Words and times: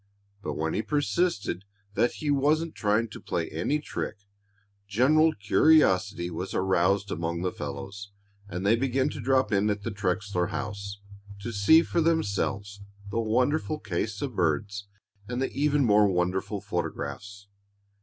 But 0.41 0.53
when 0.55 0.73
he 0.73 0.81
persisted 0.81 1.63
that 1.93 2.13
he 2.13 2.31
wasn't 2.31 2.73
trying 2.73 3.07
to 3.09 3.21
play 3.21 3.47
any 3.51 3.77
trick 3.77 4.17
general 4.87 5.31
curiosity 5.35 6.31
was 6.31 6.55
aroused 6.55 7.11
among 7.11 7.43
the 7.43 7.51
fellows, 7.51 8.09
and 8.47 8.65
they 8.65 8.75
began 8.75 9.09
to 9.09 9.21
drop 9.21 9.51
in 9.51 9.69
at 9.69 9.83
the 9.83 9.91
Trexler 9.91 10.47
house 10.49 10.99
to 11.41 11.51
see 11.53 11.83
for 11.83 12.01
themselves 12.01 12.81
the 13.11 13.19
wonderful 13.19 13.77
case 13.77 14.23
of 14.23 14.35
birds 14.35 14.87
and 15.27 15.39
the 15.39 15.51
even 15.51 15.85
more 15.85 16.07
wonderful 16.07 16.61
photographs. 16.61 17.45